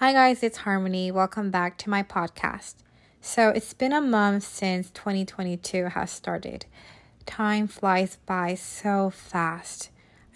[0.00, 1.10] Hi, guys, it's Harmony.
[1.10, 2.74] Welcome back to my podcast.
[3.22, 6.66] So, it's been a month since 2022 has started.
[7.24, 9.88] Time flies by so fast.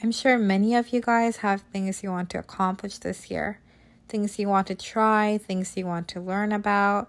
[0.03, 3.61] I'm sure many of you guys have things you want to accomplish this year,
[4.09, 7.09] things you want to try, things you want to learn about.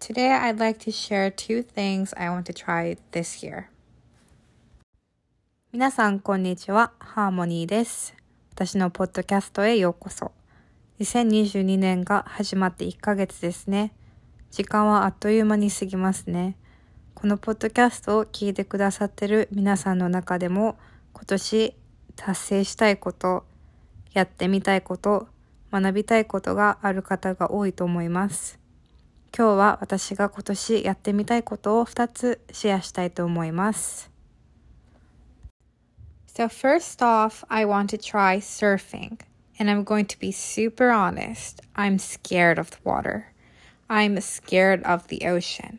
[0.00, 3.68] Today, I'd like to share two things I want to try this year.
[5.72, 6.92] 皆さん、こんにちは。
[6.98, 8.14] ハーモニーです。
[8.52, 10.32] 私のポッドキャストへようこそ。
[10.99, 13.93] 2022年が始まって1ヶ月ですね。
[14.49, 16.57] 時間はあっという間に過ぎますね。
[17.13, 20.75] このポッドキャストを聞いてくださってる皆さんの中でも
[21.13, 21.75] 今年
[22.15, 23.45] 達成したいこと、
[24.13, 25.27] やってみたいこと、
[25.71, 28.59] 学びたいことがある方が多いと思います。
[29.37, 34.09] 今日は私が今年やってみたいことを2つシェアしたいと思います。
[36.27, 39.26] So first off, I want to try surfing.
[39.58, 41.60] And I'm going to be super honest.
[41.76, 43.32] I'm scared of the water.
[43.88, 45.78] I'm scared of the ocean.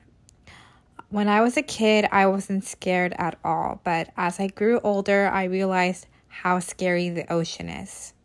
[1.09, 5.27] When I was a kid, I wasn't scared at all, but as I grew older,
[5.27, 8.15] I realized how scary the ocean is.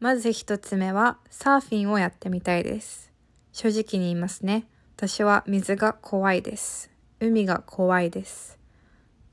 [0.00, 3.12] まず一つ目はサーフィンをやってみたいです。
[3.52, 4.66] 正直に言いますね。
[4.96, 6.90] 私は水が怖いです。
[7.20, 8.58] 海が怖いです。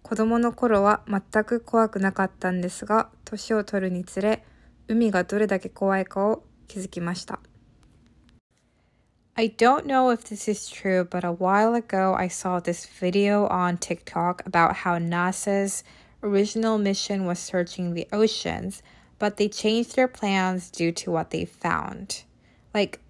[0.05, 4.45] 子供の頃は全く怖くなかったんですが、年を取るにつれ、
[4.87, 7.41] 海がどれだけ怖いかを気づきました。
[9.35, 13.79] I don't know if this is true, but a while ago I saw this video on
[13.79, 15.83] TikTok about how NASA's
[16.23, 18.83] original mission was searching the oceans,
[19.19, 22.25] but they changed their plans due to what they found.
[22.75, 23.01] Like,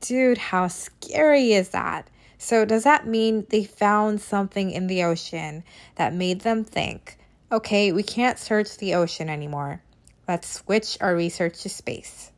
[0.00, 2.10] dude, how scary is that?
[2.42, 5.62] So, does that mean they found something in the ocean
[5.96, 7.18] that made them think,
[7.52, 9.82] okay, we can't search the ocean anymore?
[10.26, 12.32] Let's switch our research to space.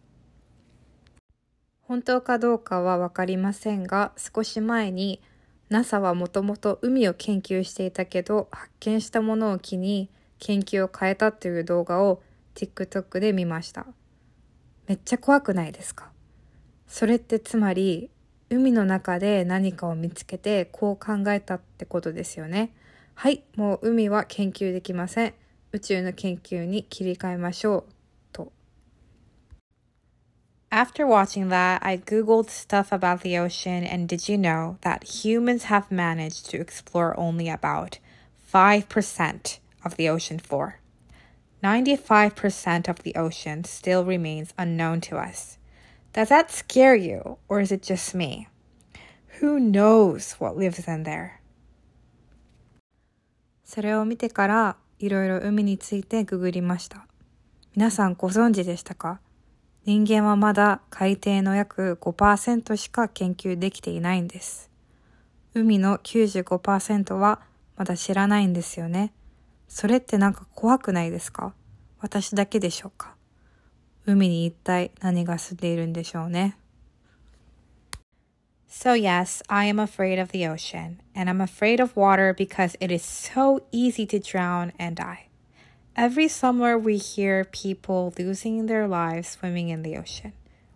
[1.83, 5.21] 本当かどうかはわかりませんが、少し前に
[5.71, 10.11] NASA はもともと海を研究していたけど、発見したものを機に
[10.41, 12.21] 研究を変えたという動画を
[12.57, 13.87] TikTok で見ました。
[14.89, 16.11] めっちゃ怖くないですか
[16.89, 18.11] それってつまり
[18.55, 22.75] 海の中で何かを見つけてこう考えたってことですよね。
[23.15, 25.35] はい、もう海は研究できません。
[25.73, 27.85] 宇宙の研究に切り替えましょう。
[28.31, 28.53] と。
[30.71, 35.85] After watching that, I googled stuff about the ocean and did you know that humans have
[35.91, 37.99] managed to explore only about
[38.53, 40.75] 5% of the ocean floor?
[41.63, 45.57] 95% of the ocean still remains unknown to us.
[46.13, 48.47] Does that scare you, or is it just me?
[49.41, 51.41] Who knows what lives in there?
[53.65, 57.07] それを見てからいろいろ海についてググりました。
[57.75, 59.21] 皆さんご存知でしたか？
[59.87, 64.71] 人間はまだ海底の約5%しか研究できていないんです。
[65.55, 67.41] 海の95%は
[67.77, 69.15] まだ知らないんですよね。
[69.67, 71.55] それってなんか怖くないですか？
[72.01, 73.15] 私だけでしょうか？
[74.06, 76.58] 海に一体何が住んでいるんでしょうね。
[78.70, 83.02] So, yes, I am afraid of the ocean, and I'm afraid of water because it is
[83.04, 85.28] so easy to drown and die.
[85.96, 90.34] Every summer, we hear people losing their lives swimming in the ocean,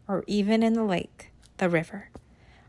[0.08, 2.10] or even in the lake, the river.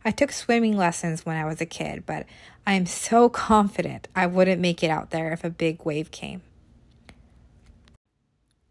[0.04, 2.26] I took swimming lessons when I was a kid, but
[2.66, 6.42] I am so confident I wouldn't make it out there if a big wave came.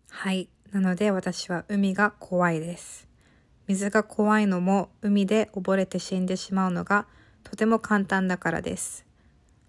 [0.09, 0.47] はい。
[0.76, 3.08] なので私は海が怖いです。
[3.66, 7.06] 水が怖いのも海で溺れて死んでしまうのが
[7.44, 9.06] とても簡単だからです。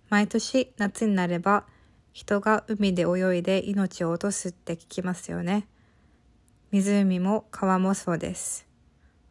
[0.10, 1.64] 毎年夏になれば
[2.12, 5.66] 人が海で泳いで命を落とすって聞きますよね。
[6.72, 8.68] 湖も川もそうです。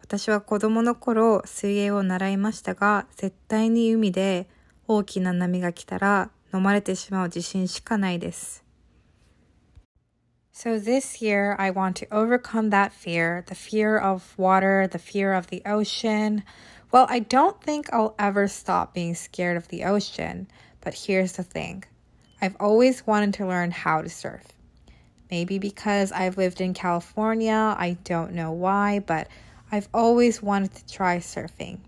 [0.01, 4.49] 私は子供の頃水泳を習いましたが絶対に海で
[4.89, 8.66] 大きな波が来たら飲まれてしまう自信しかないです。
[10.59, 15.49] So this year, I want to overcome that fear the fear of water, the fear of
[15.49, 16.45] the ocean.
[16.91, 20.49] Well, I don't think I'll ever stop being scared of the ocean,
[20.81, 21.85] but here's the thing
[22.41, 24.45] I've always wanted to learn how to surf.
[25.31, 29.29] Maybe because I've lived in California, I don't know why, but
[29.71, 31.81] I've always wanted to try surfing.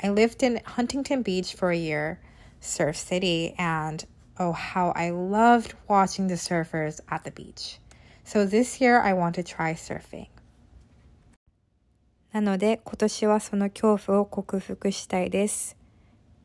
[0.00, 2.20] I lived in Huntington Beach for a year,
[2.60, 4.06] Surf City, and
[4.38, 7.80] oh, how I loved watching the surfers at the beach.
[8.24, 10.26] So this year I want to try surfing.
[12.32, 15.76] なので今年はその恐怖を克服したいです。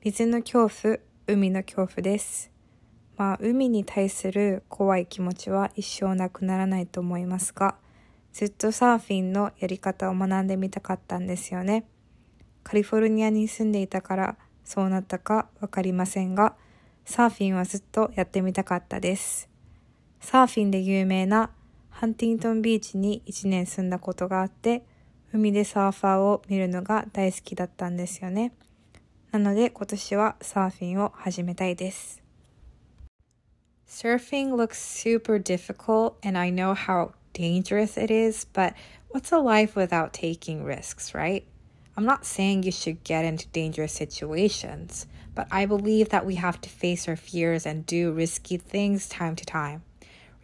[0.04, 0.98] 水の恐怖、
[1.28, 2.52] 海の恐怖です。
[3.16, 7.76] まあ海に対する怖い気持ちは一生なくならないと思いますが、
[8.34, 11.86] ずっとサーフィンのやり方を学んでみたかったんですよね。
[12.64, 16.54] カリフォルニアに住んでいたからそうなったかわかりませんが、
[17.06, 19.50] サーフィンはずっとやってみたかったです。
[20.20, 21.52] サーフィンで有名な
[22.00, 24.84] ハンティントンビーチに1年住んだことがあって、
[25.34, 28.52] 海でサーファーを見るのが大好きだったんですよね。
[29.32, 32.22] なので今年はサーフィンを始めたいです。
[33.88, 38.76] Surfing looks super difficult and I know how dangerous it is, but
[39.10, 41.46] what's a life without taking risks, right?
[41.96, 46.62] I'm not saying you should get into dangerous situations, but I believe that we have
[46.62, 49.82] to face our fears and do risky things time to time.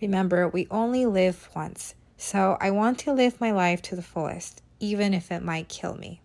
[0.03, 4.61] Remember, we only live once, so I want to live my life to the fullest,
[4.81, 6.19] even if it might kill me.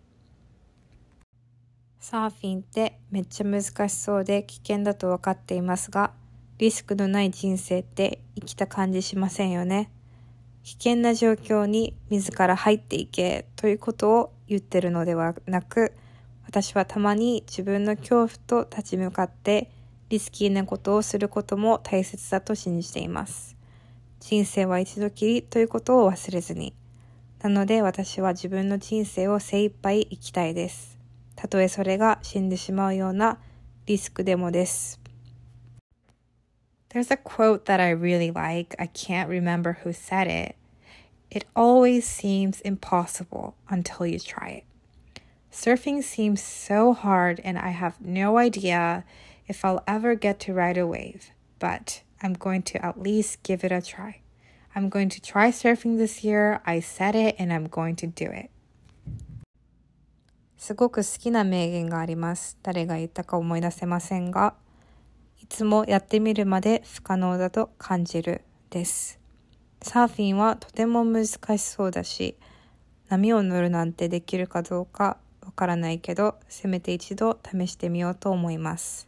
[2.01, 6.11] サーフィンってめっちゃ難しそうで危険だと分かっていますが、
[6.57, 9.89] リスクのない人生って生きた感じしませんよね。
[10.63, 15.93] 危険な状況に自ら入っていけということを言ってるのではなく、
[16.45, 18.29] 私はたまに自分の恐怖
[18.65, 19.71] と立ち向かって
[20.09, 23.58] リスキーなことをすることも大切だと信じています。
[24.29, 26.75] 人生は一度きりということを忘れずに。
[27.41, 30.99] なので私は自分の人生を精一杯生きたいです。
[31.35, 33.39] たとえそれが死んでしまうような
[33.87, 34.99] リスクでもです。
[36.89, 38.75] There's a quote that I really like.
[38.77, 40.55] I can't remember who said it.
[41.31, 44.63] It always seems impossible until you try it.
[45.51, 49.05] Surfing seems so hard, and I have no idea
[49.47, 53.65] if I'll ever get to ride a wave, but I'm going to at least give
[53.65, 54.21] it a try.
[54.75, 56.61] I'm going to try surfing this year.
[56.65, 58.49] I said it, and I'm going to do it.
[60.57, 62.57] すごく好きな名言があります。
[62.61, 64.55] 誰が言ったか思い出せませんが、
[65.41, 69.19] いつもやってみるまで不可能だと感じるです。
[69.81, 72.35] サーフィンはとても難しそうだし、
[73.07, 79.07] 波を乗るなんてできるかどうかわからないけど、せめて一度試してみようと思います。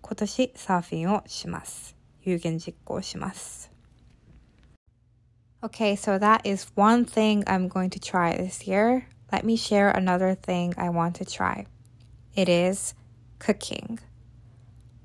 [0.00, 1.97] 今年サーフィンをします。
[2.22, 3.70] 有言実行します。
[5.60, 9.08] Okay, so that is one thing I'm going to try this year.
[9.32, 11.66] Let me share another thing I want to try.
[12.36, 12.94] It is
[13.40, 13.98] cooking.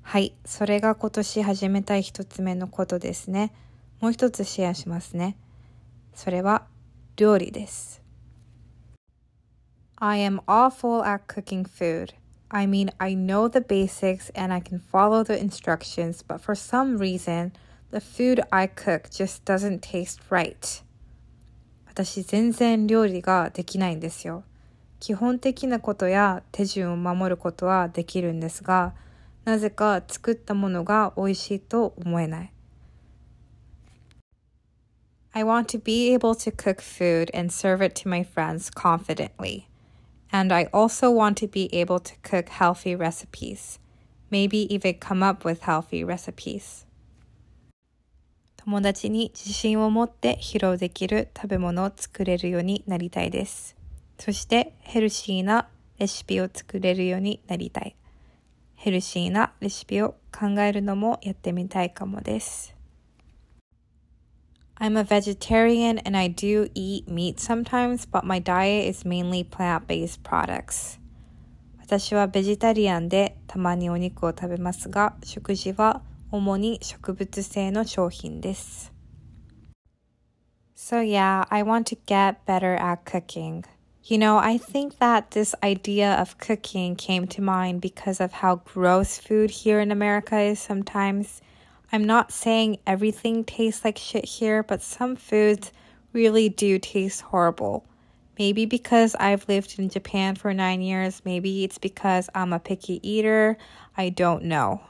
[0.02, 3.52] はい、それが今年始めたい一つ目のことですね。
[4.00, 5.36] もう一つシェアしますね。
[6.14, 6.66] それは
[7.16, 8.02] 料理です。
[9.96, 12.14] I am awful at cooking food.
[12.53, 16.97] I mean, I know the basics and I can follow the instructions, but for some
[16.97, 17.51] reason,
[17.91, 20.83] the food I cook just doesn't taste right.
[21.85, 24.43] 私全然料理ができないんですよ。
[24.99, 28.93] 基本的なことや手順を守ることはできるんですが、
[29.45, 32.53] なぜか作ったものが美味しいと思えない。
[35.31, 39.65] I want to be able to cook food and serve it to my friends confidently.
[40.34, 43.78] And I also want to be able to cook healthy recipes,
[44.32, 46.84] maybe even come up with healthy recipes.
[48.56, 53.76] 友達に自信を持って披露できる食べ物を作れるようになりたいです。
[54.18, 55.68] そしてヘルシーな
[56.00, 57.94] レシピを作れるようになりたい。
[58.74, 62.73] ヘルシーなレシピを考えるのもやってみたいかもです。
[64.77, 70.99] I'm a vegetarian and I do eat meat sometimes, but my diet is mainly plant-based products.
[71.79, 78.93] 私はベジタリアンでたまにお肉を食べますが、食事は主に植物性の商品です。
[80.75, 83.65] So yeah, I want to get better at cooking.
[84.03, 88.61] You know, I think that this idea of cooking came to mind because of how
[88.63, 91.41] gross food here in America is sometimes.
[91.94, 95.70] I'm not saying everything tastes like shit here, but some foods
[96.12, 97.84] really do taste horrible.
[98.36, 102.98] Maybe because I've lived in Japan for nine years, maybe it's because I'm a picky
[103.08, 103.56] eater.
[103.96, 104.80] I don't know.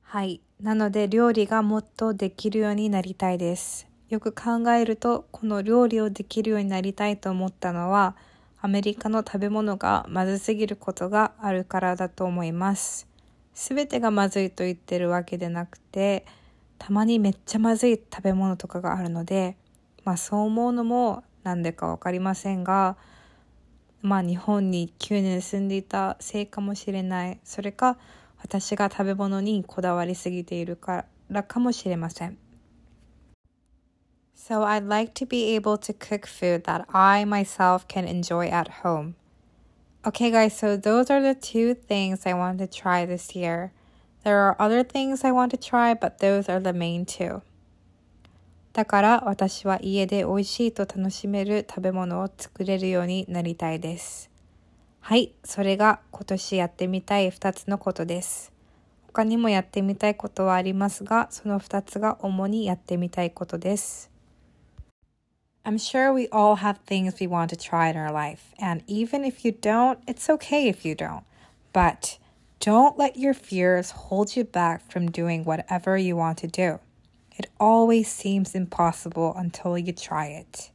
[0.00, 0.40] はい。
[0.62, 3.86] なので料理がもっとできるようになりたいです。
[4.08, 8.16] よく考えると、この料理をできるようになりたいと思ったのは、
[8.62, 13.09] アメリカの食べ物がまずすぎることがあるからだと思います。
[13.62, 16.24] 全てがまずいと言ってるわけでなくて
[16.78, 19.58] たまにめっちゃまずい食べ物とかがあるので
[20.02, 22.96] まあそう思うのもなんでか分かりませんが
[24.00, 27.40] まあ日本に9年住んでいたせいかもしれない。
[27.44, 27.98] それか
[28.38, 32.38] 私が食べ物にこだわりすぎているからかもしれません。
[34.34, 39.19] So I'd like to be able to cook food that I myself can enjoy at home.
[40.02, 43.70] Okay, guys, so those are the two things I want to try this year.
[44.24, 47.42] There are other things I want to try, but those are the main two.
[48.72, 54.30] だから私は家で美味しいと楽しめる食べ物を作れるようになりたいです。
[55.00, 58.52] はい、それが今年やってみたい2つのことです。
[59.08, 64.09] 他にもやってみたいことはありますが、その2つが主にやってみたいことです。
[65.65, 69.43] I'm sure we all have things we want to try in our life, and even if
[69.43, 71.23] you don't, it's okay if you don't.
[71.73, 72.19] But
[72.59, 76.79] don't let your fears hold you back from doing whatever you want to do.
[77.37, 80.71] It always seems impossible until you try it.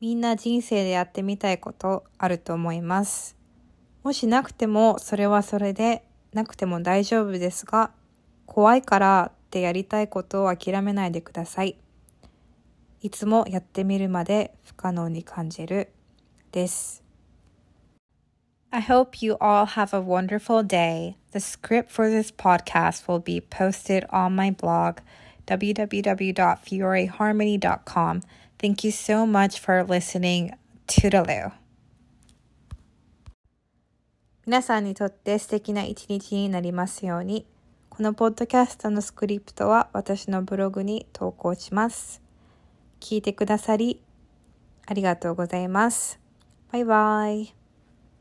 [0.00, 3.36] みんな人生でやってみたいことあると思います。
[4.04, 7.90] もしなくてもそれはそれでなくても大丈夫ですが、
[8.46, 11.76] 怖いからってやりたいことを諦めないでください。
[13.03, 15.89] いつもやってみるまで不可能に感じる
[16.53, 17.03] です。
[18.71, 21.17] I hope you all have a wonderful day.
[21.33, 24.99] The script for this podcast will be posted on my blog,
[25.47, 28.21] www.fioreharmony.com.
[28.57, 30.53] Thank you so much for listening.
[30.87, 31.51] Toodaloo.
[34.45, 37.45] 皆さんにとって素敵な一日になりますように。
[37.89, 42.22] このポッドキャストのスクリプトは私のブログに投稿します。
[43.03, 44.01] 聞いてくださり
[44.85, 46.19] ありがとうございます。
[46.71, 47.62] バイバイ。